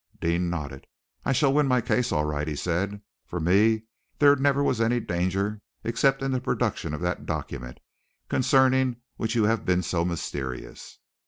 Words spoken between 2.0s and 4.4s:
all right," he said. "For me there